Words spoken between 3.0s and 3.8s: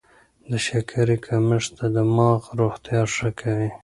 ښه کوي.